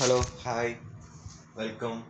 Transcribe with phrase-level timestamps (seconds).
[0.00, 0.22] Hello.
[0.44, 0.76] Hi
[1.54, 2.04] welcome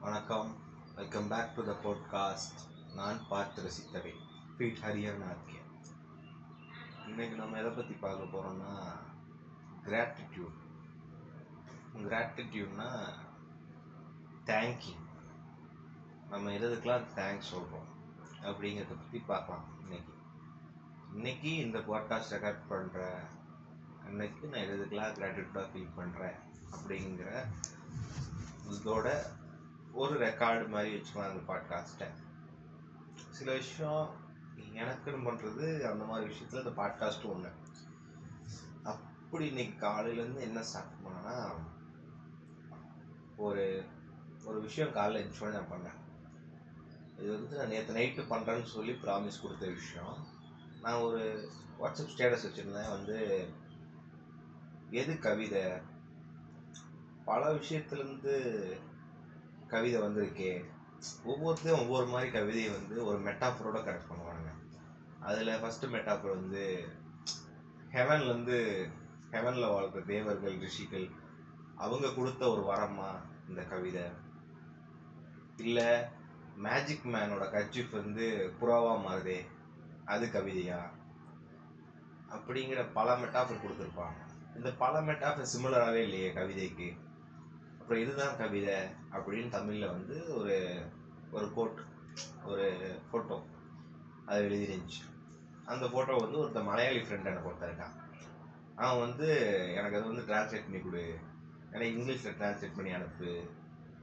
[0.00, 0.56] வணக்கம்.
[0.94, 2.60] Welcome back to the podcast
[2.94, 4.12] நான் பார்த்து ரசித்தவை.
[4.58, 5.58] பீட் ஹரியர் நாத்கே
[7.06, 8.72] இன்னைக்கு நம்ம எதை பற்றி பார்க்க போகிறோம்னா
[9.84, 10.58] கிராட்டிடியூட்
[11.94, 12.88] கிராட்டிடியூட்னா
[14.44, 14.96] தேங்க்யூ
[16.28, 17.88] நம்ம எதுக்கெலாம் தேங்க்ஸ் சொல்கிறோம்
[18.42, 20.12] அப்படிங்கிறத பற்றி பார்க்கலாம் இன்னைக்கு.
[21.14, 23.14] இன்னைக்கு இந்த பாட்காஸ்ட் ரெக்கார்ட் பண்ணுற
[24.06, 27.44] அன்னைக்கு நான் எதுக்கெலாம் கிராட்டிடியூடாக ஃபீல் பண்ணுறேன் அப்படிங்கிற
[28.70, 29.22] இதோட
[29.92, 32.08] ஒரு ரெக்கார்டு மாதிரி வச்சுக்கலாம் அந்த பாட்காஸ்ட்டை
[33.30, 34.10] சில விஷயம்
[34.74, 37.50] எனக்குன்னு பண்ணுறது அந்த மாதிரி விஷயத்தில் இந்த பாட்காஸ்ட்டும் ஒன்று
[38.82, 41.54] அப்படி இன்னைக்கு காலையிலேருந்து என்ன ஸ்டார்ட் பண்ணேன்னா
[43.36, 43.84] ஒரு
[44.44, 45.96] ஒரு விஷயம் காலையில் எழுந்திரிச்சோடனே நான் பண்ணேன்.
[47.20, 50.26] இது வந்து நான் நேற்று நைட்டு பண்ணுறேன்னு சொல்லி ப்ராமிஸ் கொடுத்த விஷயம்.
[50.80, 52.90] நான் ஒரு வாட்ஸ்அப் ஸ்டேட்டஸ் வச்சுருந்தேன்.
[52.90, 53.48] வந்து
[54.90, 55.62] எது கவிதை?
[57.28, 58.34] பல விஷயத்துலேருந்து
[59.68, 60.52] கவிதை வந்திருக்கே.
[61.26, 64.52] ஒவ்வொருத்தையும் ஒவ்வொரு மாதிரி கவிதையை வந்து ஒரு மெட்டாஃபரோட கரெக்ட் பண்ணுவானுங்க.
[65.20, 66.88] அதில் ஃபஸ்ட்டு மெட்டாஃபர் வந்து
[67.92, 68.88] ஹெவன்லேருந்து
[69.30, 71.08] ஹெவனில் வாழ்கிற தேவர்கள் ரிஷிகள்
[71.76, 73.10] அவங்க கொடுத்த ஒரு வரமா
[73.48, 74.06] இந்த கவிதை.
[75.56, 75.90] இல்லை
[76.56, 79.38] மேஜிக் மேனோட கர்ச்சிஃப் வந்து புறாவாக மாறுதே
[80.04, 80.80] அது கவிதையா?
[82.28, 84.20] அப்படிங்கிற பல மெட்டாஃபர் கொடுத்துருப்பாங்க.
[84.56, 86.88] இந்த பல மெட்டாஃபர் சிமிலராகவே இல்லையே கவிதைக்கு.
[87.88, 88.74] அப்புறம் இதுதான் கவிதை
[89.16, 90.56] அப்படின்னு தமிழில் வந்து ஒரு
[91.30, 91.78] ஒரு கோட்
[92.50, 92.66] ஒரு
[93.08, 93.36] ஃபோட்டோ
[94.26, 95.00] அது எழுதிருந்துச்சு.
[95.72, 97.94] அந்த ஃபோட்டோ வந்து ஒருத்த மலையாளி ஃப்ரெண்ட் எனக்கு ஒருத்தருக்கான்
[98.82, 99.28] அவன் வந்து
[99.78, 101.04] எனக்கு அது வந்து டிரான்ஸ்லேட் பண்ணி கொடு.
[101.72, 103.30] எனக்கு இங்கிலீஷில் டிரான்ஸ்லேட் பண்ணி அனுப்பு.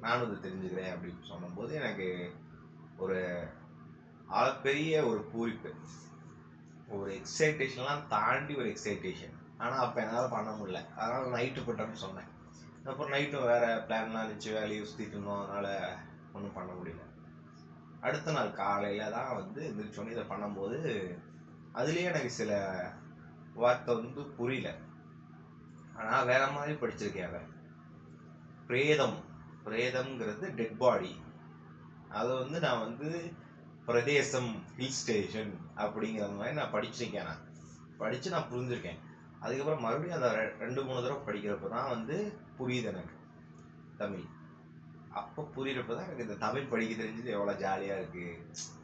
[0.05, 2.07] நானும் இது தெரிஞ்சுக்கிறேன் அப்படின்னு சொல்லும்போது எனக்கு
[2.97, 3.19] ஒரு
[4.67, 5.73] பெரிய ஒரு பூரிப்பு.
[6.95, 10.81] ஒரு எக்ஸைட்டேஷன்லாம் தாண்டி ஒரு எக்ஸைட்டேஷன் ஆனால் அப்போ என்னால் பண்ண முடியல.
[11.01, 12.31] அதனால் நைட்டு போட்டோம்னு சொன்னேன்.
[12.85, 15.49] அப்புறம் நைட்டும் வேறு பிளான்லாம் இருந்துச்சு வேலையை சுற்றிட்டு இருந்தோம்.
[15.49, 15.97] அதனால்
[16.33, 17.03] ஒன்றும் பண்ண முடியல.
[18.01, 20.79] அடுத்த நாள் காலையில் தான் வந்து எந்திரிச்சோன்னே இதை பண்ணும்போது
[21.73, 22.51] அதுலேயே எனக்கு சில
[23.53, 24.69] வார்த்தை வந்து புரியல.
[25.95, 27.49] ஆனால் வேற மாதிரி படிச்சிருக்கேன் அவன்.
[28.67, 29.17] பிரேதம்
[29.65, 31.13] பிரேதம்ங்கிறது டெட் பாடி
[32.09, 33.09] அதை வந்து நான் வந்து
[33.85, 37.43] பிரதேசம் ஹில் ஸ்டேஷன் அப்படிங்கிற மாதிரி நான் படிச்சிருக்கேன் நான்.
[37.97, 39.01] படித்து நான் புரிஞ்சிருக்கேன்.
[39.39, 40.29] அதுக்கப்புறம் மறுபடியும் அந்த
[40.59, 42.15] ரெண்டு மூணு தடவை படிக்கிறப்ப தான் வந்து
[42.59, 43.15] புரியுது எனக்கு
[43.97, 44.25] தமிழ்.
[45.19, 48.33] அப்போ புரியிறப்ப தான் எனக்கு இந்த தமிழ் படிக்க தெரிஞ்சது எவ்வளோ ஜாலியாக இருக்குது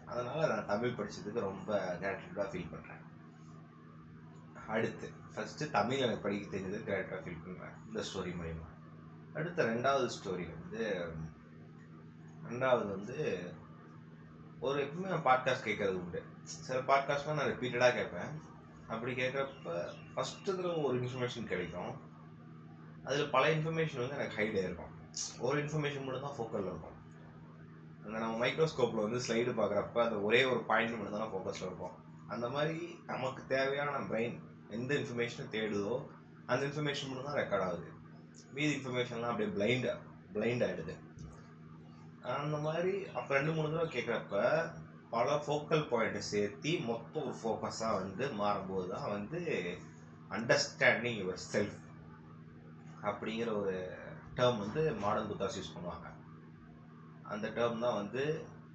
[0.06, 1.69] அதனால் நான் தமிழ் படிச்சதுக்கு ரொம்ப
[2.01, 3.01] கிராட்டிடியூடாக ஃபீல் பண்ணுறேன்
[4.67, 8.67] அடுத்து ஃபஸ்ட்டு தமிழ் எனக்கு படிக்க தெரிஞ்சது கிராட்டிடாக ஃபீல் பண்ணுறேன் இந்த ஸ்டோரி மூலிமா
[9.34, 10.81] அடுத்த ரெண்டாவது ஸ்டோரி வந்து
[12.50, 13.17] ரெண்டாவது வந்து
[14.59, 16.19] ஒரு எப்பவுமே நான் பாட்காஸ்ட் கேட்கறது உண்டு.
[16.44, 18.34] சில பாட்காஸ்ட்லாம் நான் ரிப்பீட்டடாக கேட்பேன்.
[18.94, 19.74] அப்படி கேட்குறப்ப
[20.13, 21.94] ஃபஸ்ட்டு தடவை ஒரு இன்ஃபர்மேஷன் கிடைக்கும்.
[23.07, 24.91] அதில் பல இன்ஃபர்மேஷன் வந்து எனக்கு ஹைட் இருக்கும்
[25.46, 26.97] ஒரு இன்ஃபர்மேஷன் மட்டும் தான் ஃபோக்கஸில் இருக்கும்.
[28.03, 31.96] அந்த நம்ம மைக்ரோஸ்கோப்பில் வந்து ஸ்லைடு பார்க்குறப்ப அந்த ஒரே ஒரு பாயிண்ட் மட்டும் தான் ஃபோக்கஸில் இருக்கும்.
[32.34, 32.78] அந்த மாதிரி
[33.12, 34.35] நமக்கு தேவையான பிரெயின்
[34.78, 35.96] எந்த இன்ஃபர்மேஷனை தேடுதோ
[36.50, 37.90] அந்த இன்ஃபர்மேஷன் மட்டும் தான் ரெக்கார்ட் ஆகுது.
[38.58, 39.97] மீதி இன்ஃபர்மேஷன்லாம் அப்படியே பிளைண்டாக
[40.35, 40.96] பிளைண்ட் ஆகிடுது
[42.41, 44.38] அந்த மாதிரி அப்போ ரெண்டு மூணு தடவை கேட்குறப்ப
[45.13, 49.39] பல ஃபோக்கல் பாயிண்ட்டை சேர்த்து மொத்த ஒரு ஃபோக்கஸாக வந்து மாறும்போது தான் வந்து
[50.38, 51.79] அண்டர்ஸ்டாண்டிங் யுவர் செல்ஃப்
[53.09, 53.75] அப்படிங்கிற ஒரு
[54.38, 56.07] டேர்ம் வந்து மாடர்ன் புத்தாஸ் யூஸ் பண்ணுவாங்க.
[57.31, 58.23] அந்த டேர்ம் தான் வந்து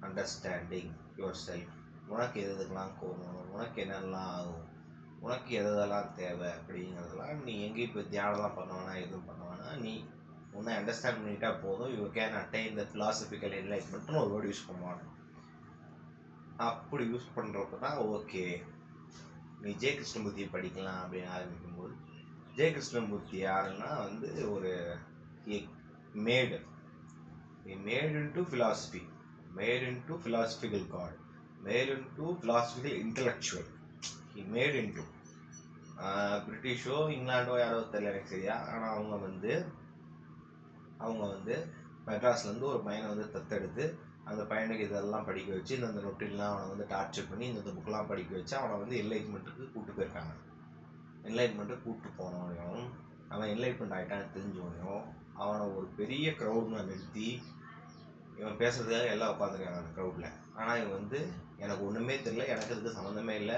[0.07, 1.73] அண்டர்ஸ்டாண்டிங் யுவர் செல்ஃப்
[2.13, 4.63] உனக்கு எது எதுக்கெல்லாம் கோவம் உனக்கு என்னெல்லாம் ஆகும்?
[5.19, 9.93] உனக்கு எதெல்லாம் தேவை அப்படிங்கிறதெல்லாம் நீ எங்கேயும் போய் தியானம்லாம் பண்ண வேணாம் எதுவும் பண்ண வேணாம் நீ
[10.53, 11.93] உன்னை அண்டர்ஸ்டாண்ட் பண்ணிட்டா போதும்.
[11.97, 15.03] You can attain the philosophical என்லைட்மெண்ட்னு ஒரு வேர்டு யூஸ் பண்ணுவாங்க
[16.65, 18.43] அப்படி யூஸ் பண்ணுறப்ப தான் ஓகே
[19.61, 21.93] நீ ஜெய கிருஷ்ணமூர்த்தியை படிக்கலாம் அப்படின்னு ஆரம்பிக்கும்போது
[22.55, 24.71] ஜெய கிருஷ்ணமூர்த்தி யாருன்னா வந்து ஒரு
[26.21, 26.57] made
[27.85, 29.01] made into philosophy
[29.57, 31.17] made into philosophical got
[31.63, 33.69] made into philosophical intellectual
[34.31, 35.03] he made into
[36.45, 38.55] பிரிட்டிஷோ இங்கிலாண்டோ யாரோ தெரியல எனக்கு சரியா?
[38.71, 39.51] ஆனால் அவங்க வந்து
[40.97, 41.55] அவங்க வந்து
[42.07, 43.85] மெட்ராஸ்லேருந்து ஒரு பையனை வந்து தத்தெடுத்து
[44.29, 48.55] அந்த பையனுக்கு இதெல்லாம் படிக்க வச்சு இந்த நொட்டிலாம் அவனை வந்து டார்ச்சர் பண்ணி இந்த புக்கெலாம் படிக்க வச்சு
[48.59, 50.33] அவனை வந்து என்லைட்மெண்ட்டுக்கு கூப்பிட்டு போயிருக்காங்க.
[51.27, 52.83] என்லைட்மெண்ட்டுக்கு கூப்பிட்டு போனவனையும்
[53.33, 55.03] அவன் என்லைட்மெண்ட் ஆகிட்டான்னு தெரிஞ்சவனையும்
[55.43, 57.27] அவனை ஒரு பெரிய க்ரௌடில் நிறுத்தி
[58.39, 60.29] இவன் பேசுறதுக்காக எல்லாம் உட்காந்துருக்காங்க அந்த க்ரௌடில்
[60.59, 61.19] ஆனால் இவன் வந்து
[61.63, 63.57] எனக்கு ஒன்றுமே தெரியல எனக்கு இதுக்கு சம்மந்தமே இல்லை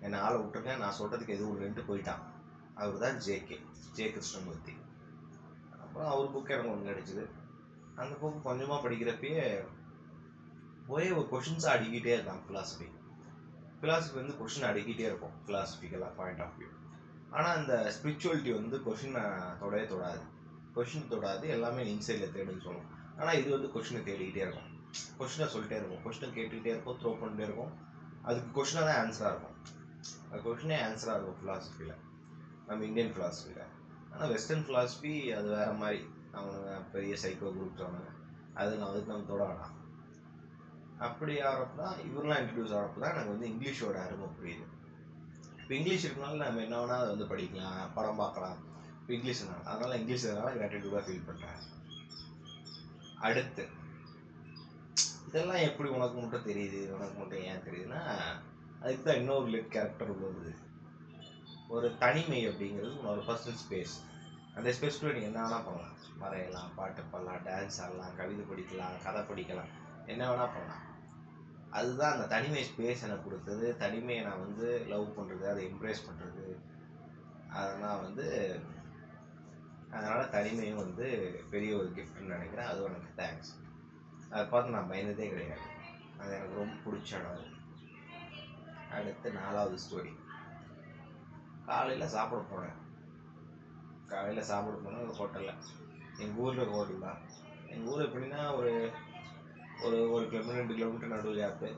[0.00, 2.22] என்னை ஆளை விட்டுருக்கேன் நான் சொல்கிறதுக்கு எதுவும் இல்லைன்ட்டு போயிட்டான்.
[2.74, 3.56] அவர் தான் ஜேகே
[3.96, 4.74] ஜே கிருஷ்ணமூர்த்தி.
[5.82, 7.24] அப்புறம் அவர் புக் எனக்கு ஒன்று கிடச்சிது
[7.94, 9.44] அந்த புக்கு கொஞ்சமாக படிக்கிறப்பயே
[10.92, 12.86] ஒரே ஒரு கொஷின்ஸாக அடிக்கிட்டே இருக்கான் ஃபிலாசபி
[13.80, 16.70] ஃபிலாசபி வந்து கொஷின் அடிக்கிட்டே இருக்கும் ஃபிலாசபிக்கலாக பாயிண்ட் ஆஃப் வியூ
[17.36, 19.22] ஆனால் அந்த ஸ்பிரிச்சுவலிட்டி வந்து கொஷினை
[19.60, 20.22] தொடவே தொடாது.
[20.76, 22.88] கொஷின் தொடாது எல்லாமே இன்சைடில் தேடுன்னு சொல்லும்
[23.18, 24.68] ஆனால் இது வந்து கொஷினை தேடிக்கிட்டே இருக்கும்.
[25.20, 26.02] கொஷினை சொல்லிட்டே இருக்கும்.
[26.04, 27.72] கொஷினை கேட்டுக்கிட்டே இருக்கும் த்ரோ பண்ணிட்டே இருக்கும்.
[28.28, 29.56] அதுக்கு கொஷினாக தான் ஆன்சராக இருக்கும்.
[30.30, 31.96] அது கொஷினே ஆன்சராக இருக்கும் ஃபிலாசபியில்
[32.68, 33.64] நம்ம இந்தியன் ஃபிலாசபியில்
[34.12, 36.00] ஆனால் வெஸ்டர்ன் ஃபிலாசபி அது வேறு மாதிரி.
[36.38, 38.10] அவனுங்க பெரிய சைக்கோ குரூப்ஸ் அவனுங்க
[38.60, 39.74] அது நான் அதுக்கு நம்ம தொட வேணாம்.
[41.06, 44.64] அப்படி ஆகிறப்ப தான் இவரெலாம் இன்ட்ரடியூஸ் ஆகிறப்ப தான் எனக்கு வந்து இங்கிலீஷோட அருமை புரியுது.
[45.60, 48.58] இப்போ இங்கிலீஷ் இருக்கனால நம்ம என்ன வேணால் அதை வந்து படிக்கலாம் படம் பார்க்கலாம்.
[49.00, 49.42] இப்போ இங்கிலீஷ்
[49.72, 51.60] அதனால் இங்கிலீஷ் அதனால் கிராட்டிடியூடாக ஃபீல் பண்ணுறேன்
[53.28, 53.64] அடுத்து
[55.28, 58.02] இதெல்லாம் எப்படி உனக்கு மட்டும் தெரியுது உனக்கு மட்டும் ஏன் தெரியுதுன்னா
[58.82, 60.52] அதுக்கு தான் இன்னொரு லிட் கேரக்டர் உள்ளது
[61.74, 63.96] ஒரு தனிமை அப்படிங்கிறது உன்னோட பர்சனல் ஸ்பேஸ்
[64.56, 65.96] அந்த ஸ்பேஸ்க்குள்ளே நீ என்ன வேணால் பண்ணலாம்.
[66.22, 69.72] வரையலாம் பாட்டு பாடலாம் டான்ஸ் ஆடலாம் கவிதை படிக்கலாம் கதை படிக்கலாம்.
[70.12, 70.84] என்ன வேணால் பண்ணலாம்.
[71.76, 73.66] அதுதான் அந்த தனிமை ஸ்பேஸ் எனக்கு கொடுத்தது.
[73.76, 76.46] தனிமையை நான் வந்து லவ் பண்ணுறது அதை எம்ப்ரேஸ் பண்ணுறது
[77.58, 78.26] அதெல்லாம் வந்து
[79.90, 81.06] அதனால் தனிமையும் வந்து
[81.52, 82.70] பெரிய ஒரு கிஃப்ட்னு நினைக்கிறேன்.
[82.70, 83.52] அதுவும் எனக்கு தேங்க்ஸ்
[84.30, 85.66] அதை பார்த்து நான் பயந்ததே கிடையாது.
[86.20, 87.54] அது எனக்கு ரொம்ப பிடிச்ச இடம்
[88.96, 90.12] அடுத்து நாலாவது ஸ்டோரி
[91.68, 92.78] காலையில் சாப்பிட போனேன்.
[94.12, 95.58] காலையில் சாப்பிட போனேன் ஒரு ஹோட்டலில்
[96.22, 97.20] எங்கள் ஊரில் ஒரு ஹோட்டல் தான்.
[97.72, 98.72] எங்கள் ஊர் எப்படின்னா ஒரு
[99.86, 101.68] ஒரு ஒரு கிலோமீட்டர் ரெண்டு கிலோமீட்டர் நடுவில் கேப்பு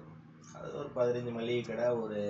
[0.56, 2.20] அது ஒரு பதினஞ்சு மளிகை கடை ஒரு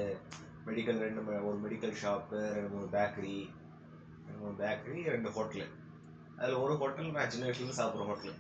[0.67, 3.37] மெடிக்கல் ரெண்டு ஒரு மெடிக்கல் ஷாப்பு ரெண்டு மூணு பேக்கரி
[4.25, 5.67] ரெண்டு மூணு பேக்கரி ரெண்டு ஹோட்டலு
[6.39, 8.35] அதில் ஒரு ஹோட்டல் நான் சின்ன வயசுலேருந்து சாப்பிட்ற ஹோட்டலு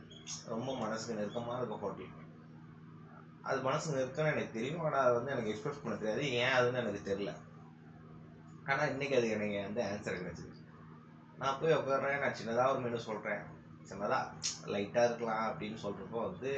[0.54, 2.16] ரொம்ப மனசுக்கு நெருக்கமாக இருக்க ஹோட்டல்
[3.48, 4.82] அது மனசு நெருக்கம்னு எனக்கு தெரியும்.
[4.86, 6.24] ஆனால் அதை வந்து எனக்கு எக்ஸ்பிரஸ் பண்ண தெரியாது.
[6.40, 7.30] ஏன் அதுன்னு எனக்கு தெரில
[8.70, 10.58] ஆனால் இன்றைக்கி அது எனக்கு வந்து ஆன்சர் கிடச்சிது
[11.40, 13.42] நான் போய் உட்காடுறேன் நான் சின்னதாக ஒரு மெனு சொல்கிறேன்
[13.88, 14.32] சின்னதாக
[14.74, 16.50] லைட்டாக இருக்கலாம் அப்படின்னு சொல்கிறப்போ வந்து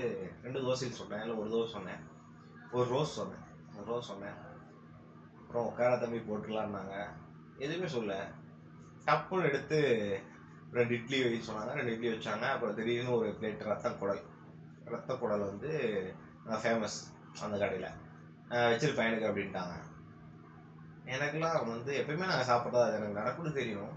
[0.42, 1.20] ரெண்டு தோசைன்னு சொன்னேன்.
[1.20, 2.02] இல்லை ஒரு தோசை சொன்னேன்.
[2.72, 3.44] ஒரு ரோஸ் சொன்னேன்.
[3.76, 4.36] ஒரு ரோஸ் சொன்னேன்.
[5.40, 6.96] அப்புறம் உட்கார தம்பி போட்டுக்கலான்னாங்க
[7.58, 8.12] எதுவுமே சொல்ல
[9.06, 9.78] டப்புன்னு எடுத்து
[10.72, 11.72] ரெண்டு இட்லி வை சொன்னாங்க.
[11.78, 12.44] ரெண்டு இட்லி வச்சாங்க.
[12.54, 14.22] அப்புறம் திடீர்னு ஒரு பிளேட் ரத்த குடல்.
[14.84, 15.72] ரத்த குடல் வந்து
[16.46, 16.98] ஃபேமஸ்
[17.40, 17.90] அந்த கடையில்.
[18.48, 19.74] வச்சிருப்பேன் எனக்கு அப்படின்ட்டாங்க.
[21.14, 23.92] எனக்குலாம் வந்து எப்பயுமே நாங்கள் சாப்பிட்றதா அது எனக்கு நடக்கும்னு தெரியும்.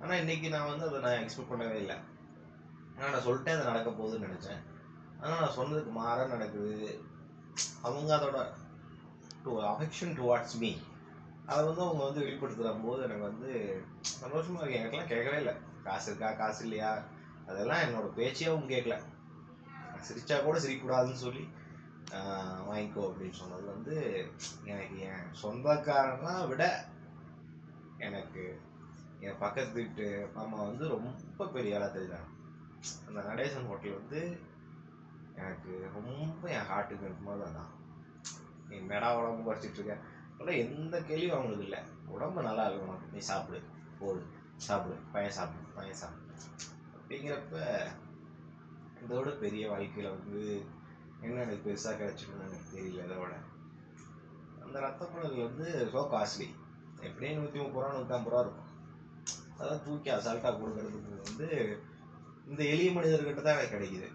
[0.00, 1.96] ஆனால் இன்னைக்கு நான் வந்து அதை நான் எக்ஸ்பெக்ட் பண்ணவே இல்லை.
[2.98, 4.60] ஆனால் நான் சொல்லிட்டேன் அது நடக்க போகுதுன்னு நினச்சேன்.
[5.20, 6.76] ஆனால் நான் சொன்னதுக்கு மாற நடக்குது.
[7.86, 8.38] அவங்க அதோட
[9.44, 10.70] டு அஃபெக்ஷன் டுவார்ட்ஸ் மீ
[11.50, 13.50] அதை வந்து அவங்க வந்து வெளிப்படுத்துகிற போது எனக்கு வந்து
[14.22, 14.80] சந்தோஷமாக இருக்கு.
[14.80, 15.54] எனக்கெல்லாம் கேட்கவே இல்லை.
[15.86, 16.90] காசு இருக்கா காசு இல்லையா?
[17.50, 18.96] அதெல்லாம் என்னோடய பேச்சே அவங்க கேட்கல.
[20.08, 21.44] சிரிச்சா கூட சிரிக்கக்கூடாதுன்னு சொல்லி
[22.68, 23.96] வாங்கிக்கோ அப்படின்னு சொன்னது வந்து
[24.70, 26.64] எனக்கு என் சொந்தக்காரனா விட
[28.06, 28.44] எனக்கு
[29.26, 32.28] என் பக்கத்து வீட்டு மாமா வந்து ரொம்ப பெரிய ஆளாக தெரிஞ்சாங்க
[33.08, 34.20] அந்த நடேசன் ஹோட்டல் வந்து
[35.34, 37.72] எனக்கு ரொம்ப என் ஹார்ட்டுக்கு இருக்கும்போது தான்
[38.68, 39.96] நீ மெடா உடம்பு குறைச்சிட்டு இருக்க?
[40.38, 41.80] ஆனால் எந்த கேள்வியும் அவங்களுக்கு இல்லை.
[42.08, 43.60] உடம்பு நல்லா இருக்கும் நீ சாப்பிடு.
[44.00, 44.20] போடு.
[44.56, 44.96] சாப்பிடு.
[45.12, 45.74] பையன் சாப்பிடு.
[45.76, 46.24] பையன் சாப்பிடு.
[46.96, 47.56] அப்படிங்கிறப்ப
[49.02, 50.40] இதோட பெரிய வாழ்க்கையில் வந்து
[51.20, 53.34] என்ன எனக்கு பெருசாக கிடைச்சிக்கணும்னு எனக்கு தெரியல இதோட
[54.64, 56.48] அந்த ரத்த குழல் வந்து ஸோ காஸ்ட்லி
[57.02, 58.64] எப்படியும் நூற்றி முப்பது ரூபா நூற்றம்பது ரூபா இருக்கும்.
[59.54, 61.48] அதெல்லாம் தூக்கி அசால்ட்டாக கொடுக்கறதுக்கு வந்து
[62.48, 64.08] இந்த எளிய மனிதர்கிட்ட தான் எனக்கு கிடைக்குது.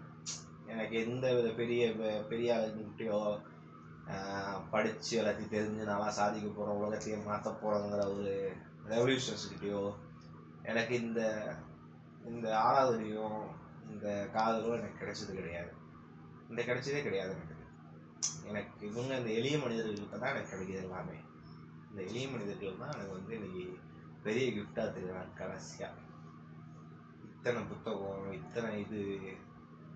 [0.66, 3.40] எனக்கு எந்த வித பெரிய பெ- பெரிய ஆளுங்கிட்டையோ
[4.70, 8.52] படித்து எல்லாத்தையும் தெரிஞ்சு நல்லா சாதிக்க போகிறோம் உலகத்தையே மாற்ற போகிறோங்கிற ஒரு
[8.88, 9.94] ரெவல்யூஷன்ஸ்கிட்டையோ
[10.62, 11.20] எனக்கு இந்த
[12.24, 13.38] இந்த ஆராதனையும்
[13.90, 15.72] இந்த காதலும் எனக்கு கிடைச்சது கிடையாது.
[16.48, 17.56] இந்த கிடைச்சதே கிடையாது எனக்கு.
[18.44, 21.16] எனக்கு இவங்க இந்த எளிய மனிதர்கள்கிட்ட தான் எனக்கு கிடைக்கிது எல்லாமே.
[21.90, 23.64] இந்த எளிய மனிதர்கள் தான் எனக்கு வந்து இன்னைக்கு
[24.22, 26.03] பெரிய கிஃப்டாக தெரியும் கடைசியாக
[27.44, 29.00] இத்தனை புத்தகம் இத்தனை இது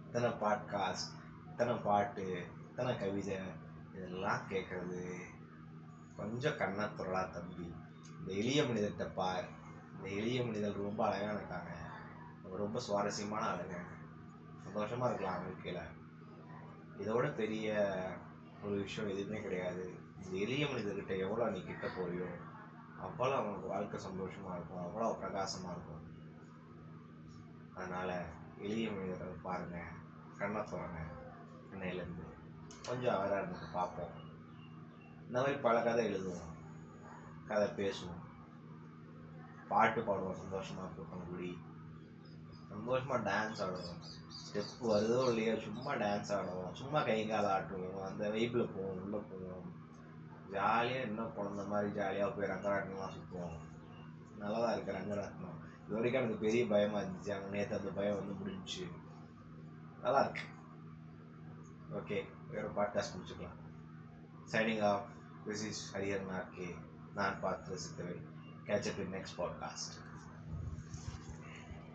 [0.06, 1.12] இத்தனை பாட்காஸ்ட்
[1.46, 3.36] இத்தனை பாட்டு இத்தனை கவிதை
[3.94, 5.14] இதெல்லாம் கேட்குறது.
[6.16, 7.74] கொஞ்சம் கண்ணா துரளா தம்பி.
[8.20, 9.44] இந்த எளிய மனிதர்கிட்ட பார்.
[9.96, 11.70] இந்த எளிய மனிதர் ரொம்ப அழகாக இருக்காங்க.
[12.56, 13.78] ரொம்ப சுவாரஸ்யமான ஆளுங்க.
[14.64, 15.82] சந்தோஷமாக இருக்கலாம் வாழ்க்கையில்.
[16.98, 17.96] இதோட பெரிய
[18.62, 19.94] ஒரு விஷயம் எதுவுமே கிடையாது.
[20.24, 22.30] இந்த எளிய மனிதர்கிட்ட எவ்வளோ நீ கிட்ட போறியோ
[23.02, 24.84] அவ்வளோ அவங்களுக்கு வாழ்க்கை சந்தோஷமாக இருக்கும்.
[24.86, 26.16] அவ்வளோ பிரகாசமாக இருக்கும்.
[27.78, 28.14] அதனால்
[28.58, 29.94] எளிய மனிதர்கள் பாருங்கள்
[30.38, 30.98] கண்ணை திறங்க
[31.72, 32.24] இன்னையிலேருந்து
[32.88, 34.14] கொஞ்சம் அவராக இருந்து பார்ப்போம்.
[35.26, 36.52] இந்த மாதிரி பல கதை எழுதுவோம்.
[37.48, 38.22] கதை பேசுவோம்.
[39.68, 41.50] பாட்டு பாடுவோம் சந்தோஷமாக இருக்கும் கூடி.
[42.70, 44.00] சந்தோஷமாக டான்ஸ் ஆடுவோம்.
[44.38, 46.72] ஸ்டெப் வருதோ இல்லையோ சும்மா டான்ஸ் ஆடுவோம்.
[46.72, 48.02] சும்மா கை கால் ஆட்டுவோம்.
[48.02, 49.66] அந்த வைப்பில் போவோம் உள்ளே போவோம்.
[50.52, 53.56] ஜாலியாக இன்னும் குழந்த மாதிரி ஜாலியாக போய் ரங்கராட்டம்லாம் சுற்றுவோம்
[54.38, 55.58] நல்லா தான் இருக்குது ரங்கராட்டனம்
[55.88, 57.30] இது வரைக்கும் எனக்கு பெரிய பயமாக இருந்துச்சு.
[57.30, 58.90] அங்கே நேற்று அந்த பயம் வந்து முடிஞ்சிச்சு.
[60.02, 60.42] நல்லா இருக்கு
[61.92, 63.56] ஓகே வேற பாட்காஸ்ட் முடிச்சுக்கலாம்.
[64.52, 65.06] சைனிங் ஆஃப்
[65.46, 66.74] திஸ் இஸ் ஹரியர் நார்கே
[67.14, 68.22] நான் பார்த்து ரசித்தவை
[68.66, 70.07] catch up in next podcast